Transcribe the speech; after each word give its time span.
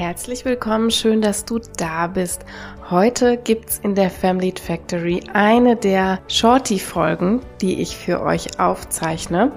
Herzlich 0.00 0.46
willkommen, 0.46 0.90
schön, 0.90 1.20
dass 1.20 1.44
du 1.44 1.60
da 1.76 2.06
bist. 2.06 2.46
Heute 2.88 3.36
gibt's 3.36 3.78
in 3.82 3.94
der 3.94 4.08
Family 4.08 4.54
Factory 4.58 5.22
eine 5.34 5.76
der 5.76 6.20
Shorty-Folgen, 6.26 7.42
die 7.60 7.82
ich 7.82 7.98
für 7.98 8.22
euch 8.22 8.58
aufzeichne. 8.58 9.52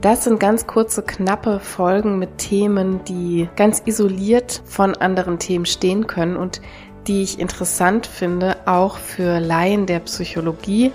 Das 0.00 0.24
sind 0.24 0.40
ganz 0.40 0.66
kurze, 0.66 1.02
knappe 1.02 1.60
Folgen 1.60 2.18
mit 2.18 2.38
Themen, 2.38 3.04
die 3.04 3.50
ganz 3.54 3.82
isoliert 3.84 4.62
von 4.64 4.94
anderen 4.94 5.38
Themen 5.38 5.66
stehen 5.66 6.06
können 6.06 6.36
und 6.38 6.62
die 7.06 7.20
ich 7.22 7.38
interessant 7.38 8.06
finde, 8.06 8.56
auch 8.64 8.96
für 8.96 9.40
Laien 9.40 9.84
der 9.84 10.00
Psychologie. 10.00 10.90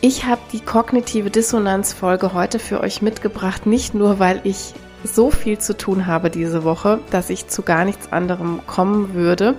Ich 0.00 0.24
habe 0.24 0.40
die 0.52 0.62
kognitive 0.62 1.30
Dissonanz-Folge 1.30 2.34
heute 2.34 2.58
für 2.58 2.80
euch 2.80 3.02
mitgebracht, 3.02 3.66
nicht 3.66 3.94
nur, 3.94 4.18
weil 4.18 4.40
ich 4.42 4.74
so 5.06 5.30
viel 5.30 5.58
zu 5.58 5.76
tun 5.76 6.06
habe 6.06 6.30
diese 6.30 6.64
Woche, 6.64 7.00
dass 7.10 7.30
ich 7.30 7.48
zu 7.48 7.62
gar 7.62 7.84
nichts 7.84 8.12
anderem 8.12 8.60
kommen 8.66 9.14
würde. 9.14 9.54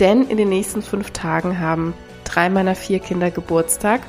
Denn 0.00 0.26
in 0.28 0.36
den 0.36 0.48
nächsten 0.48 0.82
fünf 0.82 1.10
Tagen 1.10 1.58
haben 1.60 1.94
drei 2.24 2.50
meiner 2.50 2.74
vier 2.74 2.98
Kinder 2.98 3.30
Geburtstag. 3.30 4.00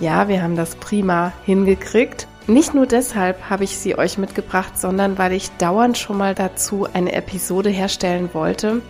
Ja, 0.00 0.28
wir 0.28 0.42
haben 0.42 0.56
das 0.56 0.76
prima 0.76 1.32
hingekriegt. 1.44 2.26
Nicht 2.46 2.74
nur 2.74 2.86
deshalb 2.86 3.48
habe 3.48 3.64
ich 3.64 3.78
sie 3.78 3.96
euch 3.96 4.18
mitgebracht, 4.18 4.78
sondern 4.78 5.18
weil 5.18 5.32
ich 5.32 5.50
dauernd 5.58 5.96
schon 5.96 6.18
mal 6.18 6.34
dazu 6.34 6.86
eine 6.92 7.12
Episode 7.12 7.70
herstellen 7.70 8.30
wollte, 8.32 8.82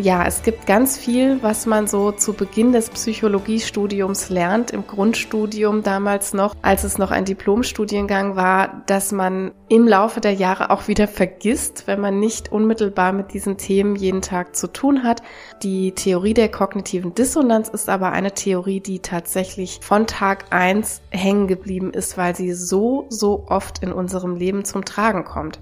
ja, 0.00 0.24
es 0.24 0.42
gibt 0.42 0.66
ganz 0.66 0.96
viel, 0.96 1.42
was 1.42 1.66
man 1.66 1.86
so 1.86 2.10
zu 2.10 2.32
Beginn 2.32 2.72
des 2.72 2.88
Psychologiestudiums 2.90 4.30
lernt, 4.30 4.70
im 4.70 4.86
Grundstudium 4.86 5.82
damals 5.82 6.32
noch, 6.32 6.54
als 6.62 6.84
es 6.84 6.96
noch 6.96 7.10
ein 7.10 7.26
Diplomstudiengang 7.26 8.34
war, 8.34 8.82
dass 8.86 9.12
man 9.12 9.52
im 9.68 9.86
Laufe 9.86 10.20
der 10.20 10.32
Jahre 10.32 10.70
auch 10.70 10.88
wieder 10.88 11.06
vergisst, 11.06 11.86
wenn 11.86 12.00
man 12.00 12.18
nicht 12.18 12.50
unmittelbar 12.50 13.12
mit 13.12 13.34
diesen 13.34 13.58
Themen 13.58 13.94
jeden 13.94 14.22
Tag 14.22 14.56
zu 14.56 14.72
tun 14.72 15.02
hat. 15.02 15.22
Die 15.62 15.92
Theorie 15.92 16.34
der 16.34 16.50
kognitiven 16.50 17.14
Dissonanz 17.14 17.68
ist 17.68 17.88
aber 17.88 18.12
eine 18.12 18.32
Theorie, 18.32 18.80
die 18.80 19.00
tatsächlich 19.00 19.80
von 19.82 20.06
Tag 20.06 20.46
eins 20.50 21.02
hängen 21.10 21.46
geblieben 21.46 21.92
ist, 21.92 22.16
weil 22.16 22.34
sie 22.34 22.52
so, 22.52 23.06
so 23.10 23.44
oft 23.48 23.82
in 23.82 23.92
unserem 23.92 24.34
Leben 24.36 24.64
zum 24.64 24.84
Tragen 24.84 25.24
kommt. 25.24 25.60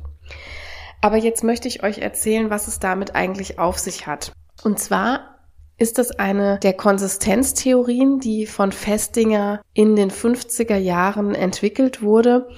Aber 1.00 1.16
jetzt 1.16 1.44
möchte 1.44 1.68
ich 1.68 1.82
euch 1.82 1.98
erzählen, 1.98 2.50
was 2.50 2.68
es 2.68 2.80
damit 2.80 3.14
eigentlich 3.14 3.58
auf 3.58 3.78
sich 3.78 4.06
hat. 4.06 4.32
Und 4.62 4.78
zwar 4.78 5.38
ist 5.78 5.98
es 5.98 6.18
eine 6.18 6.58
der 6.58 6.72
Konsistenztheorien, 6.72 8.18
die 8.18 8.46
von 8.46 8.72
Festinger 8.72 9.62
in 9.74 9.94
den 9.94 10.10
50er 10.10 10.76
Jahren 10.76 11.34
entwickelt 11.34 12.02
wurde. 12.02 12.48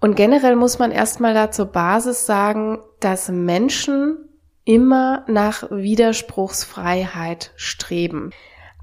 Und 0.00 0.16
generell 0.16 0.56
muss 0.56 0.78
man 0.78 0.90
erstmal 0.90 1.32
da 1.32 1.50
zur 1.50 1.66
Basis 1.66 2.26
sagen, 2.26 2.80
dass 3.00 3.28
Menschen 3.28 4.18
immer 4.64 5.24
nach 5.28 5.70
Widerspruchsfreiheit 5.70 7.52
streben. 7.54 8.32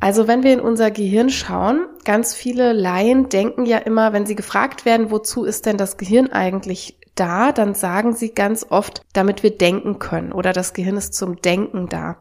Also 0.04 0.28
wenn 0.28 0.44
wir 0.44 0.52
in 0.52 0.60
unser 0.60 0.92
Gehirn 0.92 1.30
schauen, 1.30 1.86
ganz 2.04 2.36
viele 2.36 2.74
Laien 2.74 3.30
denken 3.30 3.66
ja 3.66 3.78
immer, 3.78 4.12
wenn 4.12 4.26
sie 4.26 4.36
gefragt 4.36 4.84
werden, 4.84 5.12
wozu 5.12 5.46
ist 5.46 5.66
denn 5.66 5.78
das 5.78 5.96
Gehirn 5.96 6.30
eigentlich 6.30 6.98
da, 7.16 7.54
dann 7.54 7.74
sagen 7.74 8.14
sie 8.14 8.34
ganz 8.34 8.66
oft, 8.70 9.02
damit 9.14 9.44
wir 9.44 9.58
denken 9.58 10.00
können 10.00 10.34
oder 10.34 10.52
das 10.52 10.74
Gehirn 10.74 10.98
ist 10.98 11.14
zum 11.14 11.42
Denken 11.42 11.88
da. 11.88 12.18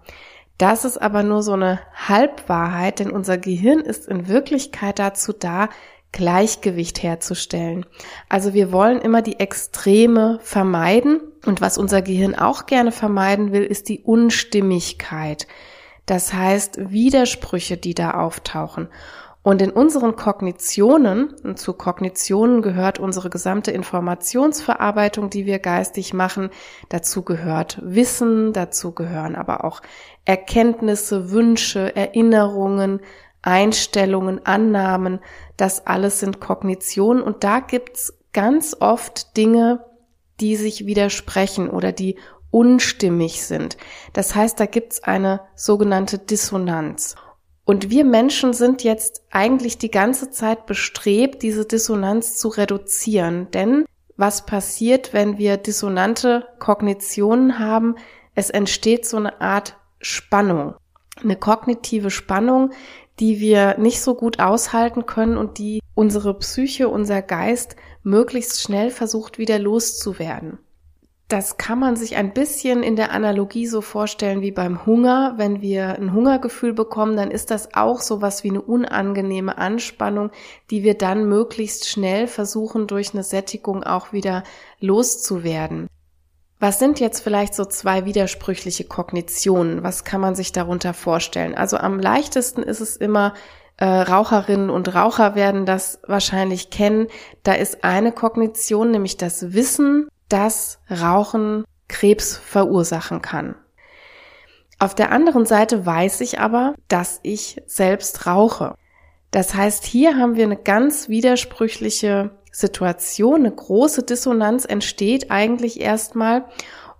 Das 0.58 0.84
ist 0.84 0.96
aber 0.96 1.24
nur 1.24 1.42
so 1.42 1.54
eine 1.54 1.80
Halbwahrheit, 1.92 3.00
denn 3.00 3.10
unser 3.10 3.36
Gehirn 3.36 3.80
ist 3.80 4.06
in 4.06 4.28
Wirklichkeit 4.28 5.00
dazu 5.00 5.32
da, 5.32 5.68
Gleichgewicht 6.12 7.02
herzustellen. 7.02 7.84
Also 8.28 8.54
wir 8.54 8.70
wollen 8.70 9.00
immer 9.00 9.22
die 9.22 9.40
Extreme 9.40 10.38
vermeiden 10.40 11.20
und 11.46 11.60
was 11.60 11.78
unser 11.78 12.00
Gehirn 12.00 12.36
auch 12.36 12.66
gerne 12.66 12.92
vermeiden 12.92 13.50
will, 13.50 13.64
ist 13.64 13.88
die 13.88 14.02
Unstimmigkeit. 14.04 15.48
Das 16.06 16.32
heißt 16.32 16.90
Widersprüche, 16.90 17.76
die 17.76 17.94
da 17.94 18.12
auftauchen. 18.12 18.88
Und 19.44 19.60
in 19.60 19.72
unseren 19.72 20.14
Kognitionen, 20.14 21.34
und 21.42 21.58
zu 21.58 21.72
Kognitionen 21.72 22.62
gehört 22.62 23.00
unsere 23.00 23.28
gesamte 23.28 23.72
Informationsverarbeitung, 23.72 25.30
die 25.30 25.46
wir 25.46 25.58
geistig 25.58 26.14
machen, 26.14 26.50
dazu 26.90 27.22
gehört 27.22 27.80
Wissen, 27.82 28.52
dazu 28.52 28.92
gehören 28.92 29.34
aber 29.34 29.64
auch 29.64 29.82
Erkenntnisse, 30.24 31.32
Wünsche, 31.32 31.94
Erinnerungen, 31.96 33.00
Einstellungen, 33.42 34.46
Annahmen, 34.46 35.18
das 35.56 35.88
alles 35.88 36.20
sind 36.20 36.40
Kognitionen 36.40 37.22
und 37.22 37.42
da 37.42 37.58
gibt's 37.58 38.16
ganz 38.32 38.76
oft 38.78 39.36
Dinge, 39.36 39.84
die 40.40 40.54
sich 40.54 40.86
widersprechen 40.86 41.68
oder 41.68 41.90
die 41.90 42.16
unstimmig 42.52 43.44
sind. 43.44 43.76
Das 44.12 44.36
heißt, 44.36 44.60
da 44.60 44.66
gibt's 44.66 45.02
eine 45.02 45.40
sogenannte 45.56 46.18
Dissonanz. 46.18 47.16
Und 47.64 47.90
wir 47.90 48.04
Menschen 48.04 48.52
sind 48.52 48.84
jetzt 48.84 49.24
eigentlich 49.30 49.78
die 49.78 49.90
ganze 49.90 50.30
Zeit 50.30 50.66
bestrebt, 50.66 51.42
diese 51.42 51.64
Dissonanz 51.64 52.36
zu 52.36 52.48
reduzieren. 52.48 53.50
Denn 53.52 53.84
was 54.16 54.46
passiert, 54.46 55.12
wenn 55.12 55.38
wir 55.38 55.56
dissonante 55.56 56.46
Kognitionen 56.58 57.58
haben? 57.58 57.96
Es 58.34 58.50
entsteht 58.50 59.06
so 59.06 59.16
eine 59.16 59.40
Art 59.40 59.76
Spannung, 60.00 60.74
eine 61.22 61.36
kognitive 61.36 62.10
Spannung, 62.10 62.70
die 63.20 63.40
wir 63.40 63.78
nicht 63.78 64.00
so 64.00 64.14
gut 64.14 64.40
aushalten 64.40 65.06
können 65.06 65.36
und 65.36 65.58
die 65.58 65.80
unsere 65.94 66.34
Psyche, 66.38 66.88
unser 66.88 67.22
Geist 67.22 67.76
möglichst 68.02 68.60
schnell 68.60 68.90
versucht 68.90 69.38
wieder 69.38 69.58
loszuwerden. 69.58 70.58
Das 71.32 71.56
kann 71.56 71.78
man 71.78 71.96
sich 71.96 72.16
ein 72.16 72.34
bisschen 72.34 72.82
in 72.82 72.94
der 72.94 73.10
Analogie 73.10 73.66
so 73.66 73.80
vorstellen 73.80 74.42
wie 74.42 74.50
beim 74.50 74.84
Hunger. 74.84 75.32
Wenn 75.38 75.62
wir 75.62 75.94
ein 75.94 76.12
Hungergefühl 76.12 76.74
bekommen, 76.74 77.16
dann 77.16 77.30
ist 77.30 77.50
das 77.50 77.72
auch 77.72 78.02
so 78.02 78.20
was 78.20 78.44
wie 78.44 78.50
eine 78.50 78.60
unangenehme 78.60 79.56
Anspannung, 79.56 80.30
die 80.68 80.82
wir 80.82 80.92
dann 80.92 81.26
möglichst 81.26 81.88
schnell 81.88 82.26
versuchen, 82.26 82.86
durch 82.86 83.14
eine 83.14 83.22
Sättigung 83.22 83.82
auch 83.82 84.12
wieder 84.12 84.42
loszuwerden. 84.78 85.86
Was 86.60 86.78
sind 86.78 87.00
jetzt 87.00 87.20
vielleicht 87.20 87.54
so 87.54 87.64
zwei 87.64 88.04
widersprüchliche 88.04 88.84
Kognitionen? 88.84 89.82
Was 89.82 90.04
kann 90.04 90.20
man 90.20 90.34
sich 90.34 90.52
darunter 90.52 90.92
vorstellen? 90.92 91.54
Also 91.54 91.78
am 91.78 91.98
leichtesten 91.98 92.62
ist 92.62 92.80
es 92.80 92.98
immer, 92.98 93.32
äh, 93.78 93.86
Raucherinnen 93.86 94.68
und 94.68 94.94
Raucher 94.94 95.34
werden 95.34 95.64
das 95.64 95.98
wahrscheinlich 96.06 96.68
kennen. 96.68 97.06
Da 97.42 97.54
ist 97.54 97.84
eine 97.84 98.12
Kognition, 98.12 98.90
nämlich 98.90 99.16
das 99.16 99.54
Wissen, 99.54 100.08
dass 100.32 100.78
Rauchen 100.90 101.64
Krebs 101.88 102.36
verursachen 102.36 103.20
kann. 103.20 103.54
Auf 104.78 104.94
der 104.94 105.12
anderen 105.12 105.46
Seite 105.46 105.84
weiß 105.86 106.22
ich 106.22 106.40
aber, 106.40 106.74
dass 106.88 107.20
ich 107.22 107.62
selbst 107.66 108.26
rauche. 108.26 108.74
Das 109.30 109.54
heißt, 109.54 109.84
hier 109.84 110.16
haben 110.16 110.34
wir 110.34 110.44
eine 110.44 110.56
ganz 110.56 111.08
widersprüchliche 111.08 112.30
Situation, 112.50 113.40
eine 113.40 113.54
große 113.54 114.02
Dissonanz 114.02 114.64
entsteht 114.64 115.30
eigentlich 115.30 115.80
erstmal. 115.80 116.46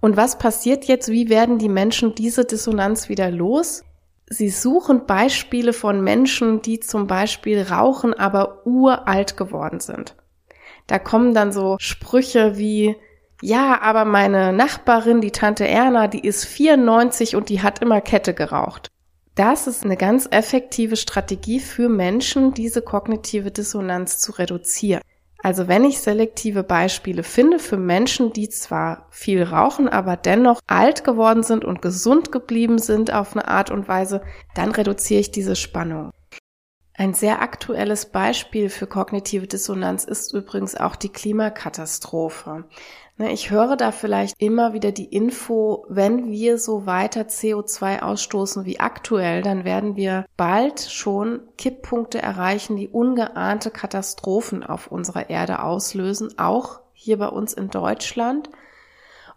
Und 0.01 0.17
was 0.17 0.39
passiert 0.39 0.85
jetzt? 0.85 1.09
Wie 1.11 1.29
werden 1.29 1.59
die 1.59 1.69
Menschen 1.69 2.15
diese 2.15 2.45
Dissonanz 2.45 3.09
wieder 3.09 3.31
los? 3.31 3.85
Sie 4.27 4.49
suchen 4.49 5.07
Beispiele 5.07 5.73
von 5.73 6.03
Menschen, 6.03 6.63
die 6.63 6.81
zum 6.81 7.07
Beispiel 7.07 7.63
rauchen, 7.63 8.15
aber 8.15 8.67
uralt 8.67 9.37
geworden 9.37 9.81
sind. 9.81 10.17
Da 10.87 10.99
kommen 10.99 11.35
dann 11.35 11.53
so 11.53 11.77
Sprüche 11.79 12.57
wie, 12.57 12.97
ja, 13.43 13.81
aber 13.83 14.05
meine 14.05 14.53
Nachbarin, 14.53 15.21
die 15.21 15.33
Tante 15.33 15.67
Erna, 15.67 16.07
die 16.07 16.21
ist 16.21 16.45
94 16.45 17.35
und 17.35 17.49
die 17.49 17.61
hat 17.61 17.81
immer 17.81 18.01
Kette 18.01 18.35
geraucht. 18.35 18.89
Das 19.35 19.67
ist 19.67 19.85
eine 19.85 19.97
ganz 19.97 20.29
effektive 20.31 20.97
Strategie 20.97 21.59
für 21.59 21.89
Menschen, 21.89 22.55
diese 22.55 22.83
kognitive 22.83 23.51
Dissonanz 23.51 24.19
zu 24.19 24.33
reduzieren. 24.33 25.03
Also 25.43 25.67
wenn 25.67 25.85
ich 25.85 25.99
selektive 25.99 26.63
Beispiele 26.63 27.25
finde 27.25 27.59
für 27.59 27.77
Menschen, 27.77 28.33
die 28.33 28.49
zwar 28.49 29.09
viel 29.11 29.43
rauchen, 29.43 29.89
aber 29.89 30.17
dennoch 30.17 30.61
alt 30.69 31.03
geworden 31.03 31.43
sind 31.43 31.65
und 31.65 31.83
gesund 31.83 32.31
geblieben 32.31 32.79
sind 32.79 33.13
auf 33.13 33.35
eine 33.35 33.49
Art 33.49 33.73
und 33.73 33.89
Weise, 33.89 34.23
dann 34.55 34.71
reduziere 34.71 35.21
ich 35.21 35.33
diese 35.33 35.57
Spannung. 35.57 36.13
Ein 36.95 37.15
sehr 37.15 37.41
aktuelles 37.41 38.07
Beispiel 38.07 38.69
für 38.69 38.87
kognitive 38.87 39.47
Dissonanz 39.47 40.05
ist 40.05 40.35
übrigens 40.35 40.75
auch 40.75 40.95
die 40.95 41.09
Klimakatastrophe. 41.09 42.65
Ne, 43.17 43.33
ich 43.33 43.51
höre 43.51 43.77
da 43.77 43.93
vielleicht 43.93 44.35
immer 44.39 44.75
wieder 44.75 44.93
die 44.93 45.07
Info, 45.07 45.87
wenn 45.89 46.31
wir 46.31 46.59
so 46.59 46.85
weiter 46.85 47.23
CO2 47.23 48.01
ausstoßen 48.01 48.67
wie 48.67 48.81
aktuell, 48.81 49.43
dann 49.43 49.65
werden 49.65 49.97
wir 49.97 50.27
bald 50.37 50.81
schon 50.81 51.41
Kipppunkte 51.57 52.21
erreichen, 52.21 52.77
die 52.77 52.89
ungeahnte 52.89 53.71
Katastrophen 53.71 54.63
auf 54.63 54.87
unserer 54.87 55.31
Erde 55.31 55.63
auslösen, 55.63 56.39
auch 56.39 56.81
hier 56.93 57.19
bei 57.19 57.29
uns 57.29 57.55
in 57.55 57.71
Deutschland. 57.71 58.51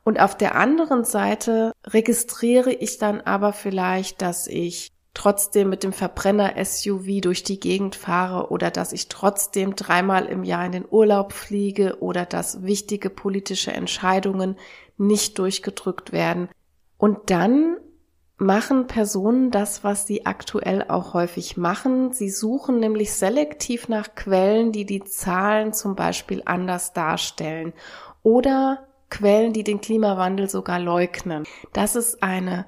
Und 0.04 0.20
auf 0.20 0.38
der 0.38 0.56
anderen 0.56 1.04
Seite 1.04 1.72
registriere 1.86 2.72
ich 2.72 2.98
dann 2.98 3.22
aber 3.22 3.54
vielleicht, 3.54 4.22
dass 4.22 4.46
ich 4.46 4.95
trotzdem 5.16 5.70
mit 5.70 5.84
dem 5.84 5.94
Verbrenner-SUV 5.94 7.22
durch 7.22 7.44
die 7.44 7.60
Gegend 7.60 7.96
fahre 7.96 8.52
oder 8.52 8.70
dass 8.70 8.94
ich 8.94 9.10
trotzdem 9.10 9.76
dreimal 9.76 10.26
im 10.26 10.44
Jahr 10.44 10.66
in 10.66 10.74
den 10.74 10.86
Urlaub 10.88 11.34
fliege 11.34 11.98
oder 12.02 12.26
dass 12.26 12.64
wichtige 12.64 13.10
politische 13.10 13.72
Entscheidungen 13.72 14.58
nicht 14.98 15.40
durchgedrückt 15.40 16.12
werden. 16.12 16.50
Und 16.98 17.32
dann 17.32 17.78
machen 18.38 18.88
Personen 18.88 19.50
das, 19.50 19.84
was 19.84 20.06
sie 20.06 20.26
aktuell 20.26 20.86
auch 20.88 21.14
häufig 21.14 21.58
machen. 21.58 22.12
Sie 22.12 22.30
suchen 22.30 22.80
nämlich 22.80 23.14
selektiv 23.14 23.88
nach 23.88 24.14
Quellen, 24.16 24.72
die 24.72 24.86
die 24.86 25.04
Zahlen 25.04 25.74
zum 25.74 25.96
Beispiel 25.96 26.42
anders 26.46 26.94
darstellen 26.94 27.74
oder 28.24 28.86
Quellen, 29.10 29.54
die 29.54 29.64
den 29.64 29.80
Klimawandel 29.80 30.50
sogar 30.50 30.80
leugnen. 30.80 31.46
Das 31.72 31.96
ist 31.96 32.22
eine 32.22 32.66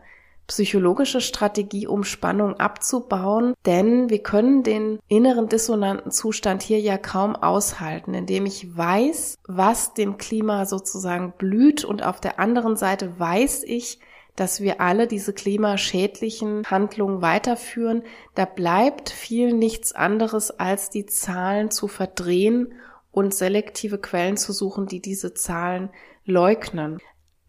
psychologische 0.48 1.22
Strategie, 1.22 1.88
um 1.88 2.04
Spannung 2.04 2.56
abzubauen, 2.56 3.54
denn 3.66 4.10
wir 4.10 4.24
können 4.24 4.64
den 4.64 5.00
inneren 5.08 5.50
dissonanten 5.50 6.12
Zustand 6.12 6.64
hier 6.64 6.80
ja 6.80 6.98
kaum 6.98 7.36
aushalten, 7.36 8.14
indem 8.14 8.46
ich 8.46 8.76
weiß, 8.76 9.38
was 9.48 9.94
dem 9.94 10.18
Klima 10.18 10.66
sozusagen 10.66 11.34
blüht. 11.38 11.84
Und 11.84 12.04
auf 12.04 12.22
der 12.22 12.40
anderen 12.40 12.78
Seite 12.78 13.20
weiß 13.20 13.64
ich, 13.64 14.00
dass 14.38 14.62
wir 14.62 14.80
alle 14.80 15.08
diese 15.08 15.34
klimaschädlichen 15.34 16.64
Handlungen 16.68 17.22
weiterführen, 17.22 18.04
da 18.36 18.46
bleibt 18.46 19.10
viel 19.10 19.52
nichts 19.52 19.94
anderes, 19.94 20.52
als 20.52 20.90
die 20.90 21.08
Zahlen 21.08 21.72
zu 21.72 21.88
verdrehen 21.88 22.74
und 23.12 23.34
selektive 23.34 23.98
Quellen 23.98 24.38
zu 24.38 24.54
suchen, 24.54 24.86
die 24.86 25.02
diese 25.02 25.34
Zahlen 25.34 25.90
leugnen. 26.24 27.00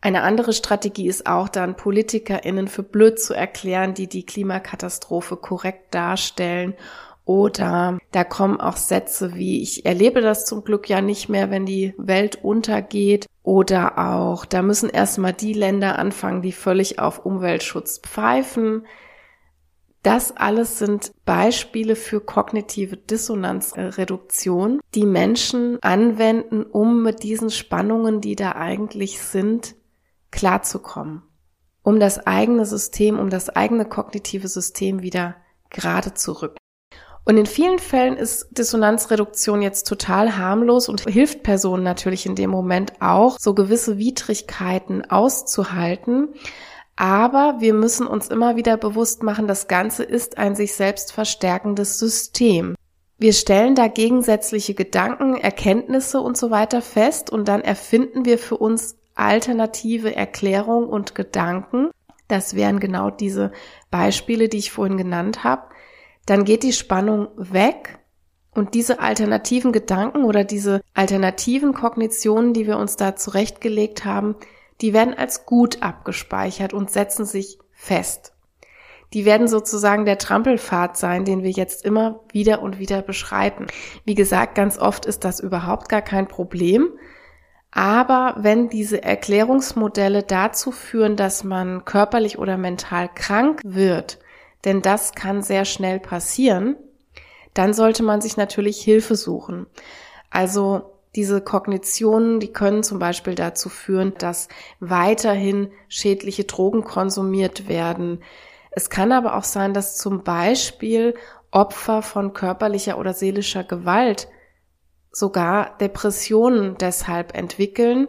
Eine 0.01 0.23
andere 0.23 0.53
Strategie 0.53 1.09
ist 1.09 1.27
auch 1.27 1.49
dann, 1.49 1.77
PolitikerInnen 1.77 2.69
für 2.69 2.85
blöd 2.85 3.19
zu 3.19 3.35
erklären, 3.35 3.95
die 3.95 4.07
die 4.07 4.25
Klimakatastrophe 4.25 5.37
korrekt 5.37 5.93
darstellen. 5.95 6.75
Oder 7.25 7.99
da 8.13 8.25
kommen 8.25 8.61
auch 8.61 8.77
Sätze 8.77 9.35
wie, 9.35 9.61
ich 9.61 9.85
erlebe 9.85 10.21
das 10.23 10.47
zum 10.47 10.65
Glück 10.65 10.89
ja 10.89 11.03
nicht 11.03 11.29
mehr, 11.29 11.51
wenn 11.51 11.67
die 11.67 11.95
Welt 11.99 12.43
untergeht. 12.43 13.27
Oder 13.43 13.99
auch, 13.99 14.45
da 14.45 14.63
müssen 14.63 14.89
erstmal 14.89 15.33
die 15.33 15.53
Länder 15.53 15.99
anfangen, 15.99 16.43
die 16.43 16.53
völlig 16.53 17.01
auf 17.01 17.27
Umweltschutz 17.27 17.99
pfeifen. 17.99 18.87
Das 20.03 20.35
alles 20.35 20.79
sind 20.79 21.11
Beispiele 21.27 21.97
für 21.97 22.21
kognitive 22.21 22.97
Dissonanzreduktion, 22.97 24.81
die 24.95 25.05
Menschen 25.05 25.79
anwenden, 25.83 26.63
um 26.63 27.03
mit 27.03 27.25
diesen 27.25 27.51
Spannungen, 27.51 28.21
die 28.21 28.37
da 28.37 28.53
eigentlich 28.53 29.21
sind, 29.21 29.75
klarzukommen. 30.31 31.23
Um 31.83 32.01
das 32.01 32.27
eigene 32.27 32.67
System, 32.67 33.19
um 33.19 33.31
das 33.31 33.49
eigene 33.51 33.85
kognitive 33.85 34.49
System 34.49 35.03
wieder 35.03 35.37
gerade 35.71 36.15
zu 36.15 36.33
rücken. 36.33 36.59
Und 37.25 37.37
in 37.37 37.47
vielen 37.47 37.79
Fällen 37.79 38.17
ist 38.17 38.49
Dissonanzreduktion 38.57 39.61
jetzt 39.61 39.87
total 39.87 40.39
harmlos 40.39 40.89
und 40.89 41.03
hilft 41.03 41.43
Personen 41.43 41.83
natürlich 41.83 42.25
in 42.25 42.37
dem 42.37 42.49
Moment 42.49 42.95
auch, 43.01 43.37
so 43.39 43.53
gewisse 43.55 43.99
Widrigkeiten 43.99 45.11
auszuhalten. 45.11 46.31
Aber 46.97 47.57
wir 47.61 47.75
müssen 47.75 48.07
uns 48.07 48.29
immer 48.29 48.57
wieder 48.57 48.77
bewusst 48.77 49.23
machen, 49.23 49.47
das 49.47 49.69
Ganze 49.69 50.05
ist 50.05 50.39
ein 50.39 50.57
sich 50.57 50.75
selbst 50.75 51.13
verstärkendes 51.13 51.99
System. 51.99 52.75
Wir 53.19 53.33
stellen 53.33 53.75
da 53.75 53.89
gegensätzliche 53.89 54.75
Gedanken, 54.75 55.37
Erkenntnisse 55.37 56.21
und 56.21 56.37
so 56.37 56.51
weiter 56.51 56.81
fest 56.81 57.31
und 57.31 57.47
dann 57.47 57.61
erfinden 57.61 58.25
wir 58.25 58.39
für 58.39 58.57
uns 58.57 58.98
alternative 59.19 60.15
Erklärungen 60.15 60.89
und 60.89 61.15
Gedanken. 61.15 61.91
Das 62.29 62.55
wären 62.55 62.81
genau 62.81 63.11
diese 63.11 63.53
Beispiele, 63.91 64.49
die 64.49 64.59
ich 64.59 64.71
vorhin 64.71 64.97
genannt 64.97 65.45
habe 65.45 65.69
dann 66.29 66.45
geht 66.45 66.63
die 66.63 66.75
Spannung 66.75 67.29
weg 67.37 68.01
und 68.53 68.75
diese 68.75 69.01
alternativen 69.01 69.73
Gedanken 69.73 70.25
oder 70.25 70.45
diese 70.45 70.83
alternativen 70.93 71.73
Kognitionen, 71.73 72.53
die 72.53 72.67
wir 72.67 72.77
uns 72.77 72.97
da 72.97 73.17
zurechtgelegt 73.17 74.05
haben, 74.05 74.37
die 74.83 74.93
werden 74.93 75.15
als 75.15 75.47
gut 75.47 75.83
abgespeichert 75.83 76.75
und 76.75 76.91
setzen 76.91 77.25
sich 77.25 77.59
fest. 77.73 78.35
Die 79.15 79.25
werden 79.25 79.49
sozusagen 79.49 80.05
der 80.05 80.19
Trampelpfad 80.19 80.99
sein, 80.99 81.25
den 81.25 81.43
wir 81.43 81.51
jetzt 81.51 81.83
immer 81.83 82.21
wieder 82.31 82.61
und 82.61 82.79
wieder 82.79 83.01
beschreiten. 83.01 83.67
Wie 84.05 84.15
gesagt, 84.15 84.55
ganz 84.55 84.77
oft 84.77 85.07
ist 85.07 85.25
das 85.25 85.41
überhaupt 85.41 85.89
gar 85.89 86.03
kein 86.03 86.29
Problem. 86.29 86.91
Aber 87.79 88.35
wenn 88.39 88.69
diese 88.69 89.05
Erklärungsmodelle 89.05 90.25
dazu 90.25 90.73
führen, 90.73 91.15
dass 91.15 91.45
man 91.45 91.85
körperlich 91.85 92.37
oder 92.37 92.57
mental 92.57 93.09
krank 93.09 93.61
wird, 93.65 94.19
denn 94.65 94.83
das 94.83 95.13
kann 95.13 95.45
sehr 95.45 95.65
schnell 95.65 96.01
passieren, 96.01 96.75
dann 97.55 97.75
sollte 97.75 98.03
man 98.03 98.21
sich 98.21 98.37
natürlich 98.37 98.81
Hilfe 98.81 99.15
suchen. 99.15 99.69
Also 100.29 100.91
diese 101.15 101.41
Kognitionen, 101.41 102.41
die 102.41 102.53
können 102.53 102.83
zum 102.83 102.99
Beispiel 102.99 103.37
dazu 103.37 103.69
führen, 103.69 104.13
dass 104.19 104.49
weiterhin 104.81 105.71
schädliche 105.87 106.43
Drogen 106.43 106.83
konsumiert 106.83 107.69
werden. 107.69 108.25
Es 108.73 108.91
kann 108.91 109.13
aber 109.13 109.37
auch 109.37 109.45
sein, 109.45 109.73
dass 109.73 109.97
zum 109.97 110.25
Beispiel 110.25 111.15
Opfer 111.53 112.03
von 112.03 112.33
körperlicher 112.33 112.99
oder 112.99 113.15
seelischer 113.15 113.63
Gewalt 113.63 114.27
sogar 115.11 115.77
Depressionen 115.79 116.77
deshalb 116.79 117.37
entwickeln, 117.37 118.09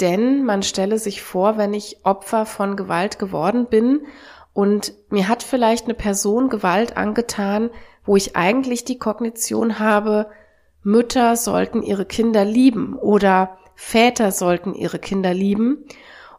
denn 0.00 0.44
man 0.44 0.62
stelle 0.62 0.98
sich 0.98 1.22
vor, 1.22 1.58
wenn 1.58 1.74
ich 1.74 1.98
Opfer 2.04 2.46
von 2.46 2.76
Gewalt 2.76 3.18
geworden 3.18 3.66
bin 3.68 4.06
und 4.52 4.92
mir 5.10 5.28
hat 5.28 5.42
vielleicht 5.42 5.84
eine 5.84 5.94
Person 5.94 6.48
Gewalt 6.48 6.96
angetan, 6.96 7.70
wo 8.04 8.16
ich 8.16 8.36
eigentlich 8.36 8.84
die 8.84 8.98
Kognition 8.98 9.78
habe, 9.78 10.26
Mütter 10.82 11.36
sollten 11.36 11.82
ihre 11.82 12.06
Kinder 12.06 12.44
lieben 12.44 12.96
oder 12.96 13.58
Väter 13.74 14.32
sollten 14.32 14.74
ihre 14.74 14.98
Kinder 14.98 15.34
lieben. 15.34 15.84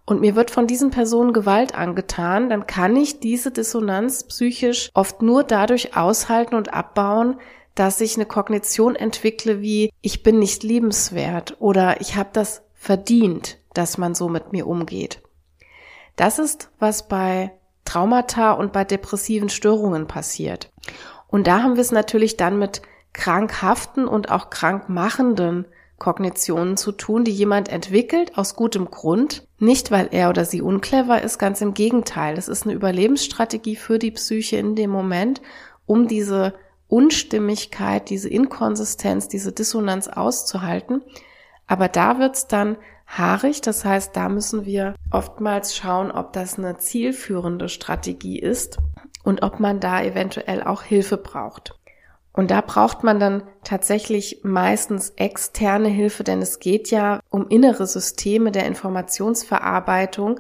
Und 0.06 0.22
mir 0.22 0.36
wird 0.36 0.50
von 0.50 0.66
diesen 0.66 0.90
Personen 0.90 1.34
Gewalt 1.34 1.76
angetan, 1.76 2.50
dann 2.50 2.66
kann 2.66 2.96
ich 2.96 3.20
diese 3.20 3.52
Dissonanz 3.52 4.24
psychisch 4.24 4.90
oft 4.94 5.22
nur 5.22 5.44
dadurch 5.44 5.96
aushalten 5.96 6.56
und 6.56 6.74
abbauen, 6.74 7.40
dass 7.80 8.02
ich 8.02 8.18
eine 8.18 8.26
Kognition 8.26 8.98
entwickle 8.98 9.62
wie 9.62 9.90
ich 10.02 10.22
bin 10.22 10.38
nicht 10.38 10.64
liebenswert 10.64 11.56
oder 11.62 12.02
ich 12.02 12.18
habe 12.18 12.28
das 12.34 12.62
verdient, 12.74 13.58
dass 13.74 13.98
man 13.98 14.16
so 14.16 14.28
mit 14.28 14.52
mir 14.52 14.68
umgeht. 14.68 15.22
Das 16.18 16.40
ist, 16.40 16.72
was 16.80 17.08
bei 17.08 17.54
Traumata 17.86 18.52
und 18.52 18.74
bei 18.74 18.84
depressiven 18.84 19.48
Störungen 19.48 20.08
passiert. 20.08 20.74
Und 21.28 21.48
da 21.48 21.64
haben 21.64 21.76
wir 21.76 21.82
es 21.82 21.94
natürlich 21.94 22.36
dann 22.36 22.60
mit 22.60 22.82
krankhaften 23.14 24.10
und 24.10 24.30
auch 24.30 24.50
krankmachenden 24.50 25.66
Kognitionen 26.00 26.76
zu 26.76 26.92
tun, 26.92 27.24
die 27.24 27.32
jemand 27.32 27.70
entwickelt 27.70 28.38
aus 28.38 28.58
gutem 28.58 28.92
Grund, 28.92 29.48
nicht 29.58 29.90
weil 29.90 30.10
er 30.12 30.30
oder 30.30 30.44
sie 30.44 30.62
unclever 30.62 31.22
ist, 31.22 31.40
ganz 31.40 31.62
im 31.62 31.74
Gegenteil. 31.74 32.38
Es 32.38 32.50
ist 32.50 32.64
eine 32.64 32.74
Überlebensstrategie 32.74 33.78
für 33.78 34.00
die 34.00 34.12
Psyche 34.12 34.58
in 34.58 34.76
dem 34.76 34.90
Moment, 34.90 35.42
um 35.86 36.10
diese 36.10 36.56
Unstimmigkeit, 36.90 38.10
diese 38.10 38.28
Inkonsistenz, 38.28 39.30
diese 39.30 39.54
Dissonanz 39.54 40.08
auszuhalten. 40.10 41.02
Aber 41.68 41.88
da 41.88 42.20
wird's 42.20 42.48
dann 42.48 42.78
haarig. 43.08 43.62
Das 43.62 43.86
heißt, 43.86 44.16
da 44.16 44.28
müssen 44.28 44.66
wir 44.66 44.96
oftmals 45.12 45.76
schauen, 45.76 46.12
ob 46.12 46.34
das 46.34 46.58
eine 46.58 46.78
zielführende 46.78 47.70
Strategie 47.70 48.40
ist 48.40 48.80
und 49.24 49.44
ob 49.44 49.60
man 49.60 49.80
da 49.80 50.02
eventuell 50.02 50.64
auch 50.64 50.84
Hilfe 50.84 51.18
braucht. 51.18 51.76
Und 52.34 52.52
da 52.52 52.62
braucht 52.62 53.04
man 53.04 53.20
dann 53.20 53.44
tatsächlich 53.64 54.42
meistens 54.44 55.12
externe 55.12 55.90
Hilfe, 55.90 56.24
denn 56.24 56.42
es 56.42 56.60
geht 56.60 56.90
ja 56.90 57.20
um 57.30 57.48
innere 57.48 57.86
Systeme 57.86 58.52
der 58.52 58.66
Informationsverarbeitung 58.66 60.40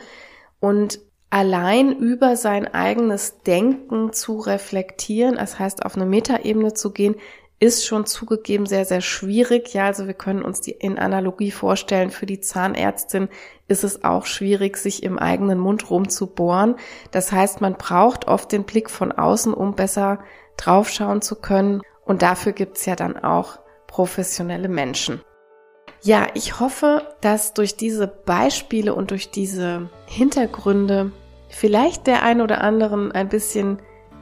und 0.59 0.99
allein 1.29 1.95
über 1.95 2.35
sein 2.35 2.67
eigenes 2.73 3.41
Denken 3.43 4.13
zu 4.13 4.39
reflektieren, 4.39 5.35
das 5.35 5.59
heißt 5.59 5.85
auf 5.85 5.95
eine 5.95 6.05
Metaebene 6.05 6.73
zu 6.73 6.91
gehen, 6.91 7.15
ist 7.59 7.85
schon 7.85 8.05
zugegeben 8.05 8.65
sehr, 8.65 8.85
sehr 8.85 9.01
schwierig. 9.01 9.73
Ja, 9.73 9.85
also 9.85 10.07
wir 10.07 10.13
können 10.13 10.43
uns 10.43 10.61
die 10.61 10.71
in 10.71 10.97
Analogie 10.97 11.51
vorstellen, 11.51 12.09
für 12.09 12.25
die 12.25 12.39
Zahnärztin 12.39 13.27
ist 13.67 13.83
es 13.83 14.03
auch 14.03 14.25
schwierig, 14.25 14.77
sich 14.77 15.03
im 15.03 15.19
eigenen 15.19 15.59
Mund 15.59 15.89
rumzubohren. 15.89 16.75
Das 17.11 17.31
heißt, 17.31 17.59
man 17.59 17.75
braucht 17.75 18.27
oft 18.27 18.51
den 18.51 18.63
Blick 18.63 18.89
von 18.89 19.11
außen, 19.11 19.53
um 19.53 19.75
besser 19.75 20.19
draufschauen 20.55 21.21
zu 21.21 21.35
können. 21.35 21.81
Und 22.05 22.21
dafür 22.21 22.53
gibt's 22.53 22.85
ja 22.85 22.95
dann 22.95 23.17
auch 23.17 23.59
professionelle 23.87 24.69
Menschen. 24.69 25.21
Ja, 26.01 26.27
ich 26.33 26.59
hoffe, 26.59 27.07
dass 27.21 27.53
durch 27.53 27.75
diese 27.75 28.07
Beispiele 28.07 28.95
und 28.95 29.11
durch 29.11 29.31
diese 29.31 29.89
Hintergründe 30.05 31.11
vielleicht 31.49 32.07
der 32.07 32.23
ein 32.23 32.41
oder 32.41 32.61
anderen 32.61 33.11
ein 33.11 33.27
bisschen 33.27 33.79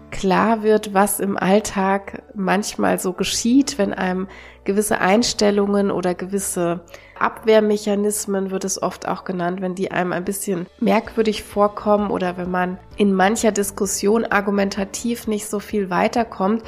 klar 0.09 0.63
wird, 0.63 0.93
was 0.93 1.19
im 1.19 1.37
Alltag 1.37 2.23
manchmal 2.33 2.97
so 2.99 3.13
geschieht, 3.13 3.77
wenn 3.77 3.93
einem 3.93 4.27
gewisse 4.63 4.99
Einstellungen 4.99 5.91
oder 5.91 6.15
gewisse 6.15 6.81
Abwehrmechanismen 7.19 8.51
wird 8.51 8.63
es 8.63 8.81
oft 8.81 9.07
auch 9.07 9.23
genannt, 9.23 9.61
wenn 9.61 9.75
die 9.75 9.91
einem 9.91 10.13
ein 10.13 10.23
bisschen 10.23 10.67
merkwürdig 10.79 11.43
vorkommen 11.43 12.09
oder 12.09 12.37
wenn 12.37 12.49
man 12.51 12.79
in 12.95 13.13
mancher 13.13 13.51
Diskussion 13.51 14.25
argumentativ 14.25 15.27
nicht 15.27 15.47
so 15.47 15.59
viel 15.59 15.89
weiterkommt, 15.89 16.63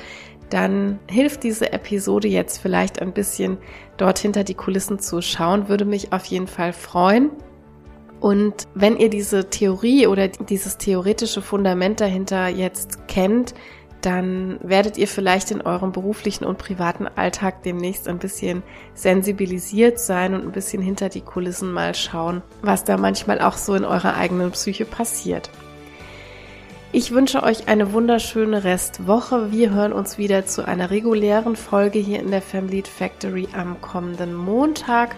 dann 0.50 1.00
hilft 1.08 1.44
diese 1.44 1.72
Episode 1.72 2.28
jetzt 2.28 2.58
vielleicht 2.58 3.02
ein 3.02 3.14
bisschen 3.14 3.58
dort 3.98 4.20
hinter 4.20 4.44
die 4.44 4.56
Kulissen 4.56 5.00
zu 5.00 5.22
schauen, 5.22 5.70
würde 5.70 5.86
mich 5.86 6.14
auf 6.14 6.26
jeden 6.26 6.48
Fall 6.48 6.74
freuen. 6.74 7.32
Und 8.20 8.68
wenn 8.74 8.98
ihr 8.98 9.10
diese 9.10 9.50
Theorie 9.50 10.08
oder 10.08 10.28
dieses 10.28 10.78
theoretische 10.78 11.42
Fundament 11.42 12.02
dahinter 12.02 12.48
jetzt 12.48 13.08
kennt, 13.08 13.54
dann 14.02 14.60
werdet 14.62 14.98
ihr 14.98 15.08
vielleicht 15.08 15.52
in 15.52 15.62
eurem 15.62 15.92
beruflichen 15.92 16.46
und 16.46 16.58
privaten 16.58 17.08
Alltag 17.08 17.64
demnächst 17.64 18.08
ein 18.08 18.18
bisschen 18.18 18.64
sensibilisiert 18.94 20.00
sein 20.00 20.34
und 20.34 20.44
ein 20.44 20.52
bisschen 20.52 20.82
hinter 20.82 21.10
die 21.10 21.22
Kulissen 21.22 21.72
mal 21.72 21.94
schauen, 21.96 22.42
was 22.62 22.84
da 22.84 22.98
manchmal 22.98 23.42
auch 23.42 23.58
so 23.58 23.76
in 23.76 23.84
eurer 23.84 24.16
eigenen 24.16 24.52
Psyche 24.52 24.86
passiert. 24.86 25.50
Ich 26.92 27.12
wünsche 27.12 27.44
euch 27.44 27.68
eine 27.68 27.94
wunderschöne 27.94 28.64
Restwoche. 28.64 29.52
Wir 29.52 29.70
hören 29.70 29.94
uns 29.94 30.18
wieder 30.18 30.48
zu 30.48 30.68
einer 30.68 30.90
regulären 30.90 31.56
Folge 31.56 32.00
hier 32.00 32.20
in 32.20 32.32
der 32.32 32.42
Family 32.42 32.82
Factory 32.82 33.48
am 33.54 33.80
kommenden 33.80 34.34
Montag. 34.34 35.16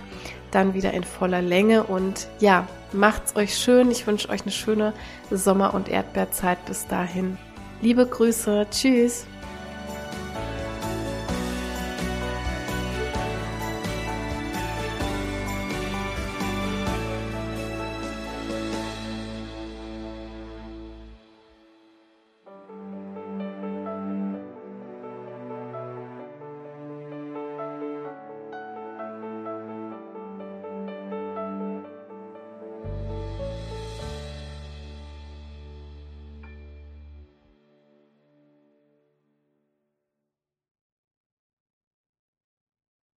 Dann 0.51 0.73
wieder 0.73 0.91
in 0.91 1.05
voller 1.05 1.41
Länge 1.41 1.83
und 1.83 2.27
ja, 2.41 2.67
macht's 2.91 3.37
euch 3.37 3.55
schön. 3.57 3.89
Ich 3.89 4.05
wünsche 4.05 4.27
euch 4.27 4.41
eine 4.41 4.51
schöne 4.51 4.91
Sommer- 5.29 5.73
und 5.73 5.87
Erdbeerzeit 5.87 6.65
bis 6.65 6.87
dahin. 6.87 7.37
Liebe 7.81 8.05
Grüße. 8.05 8.67
Tschüss. 8.69 9.25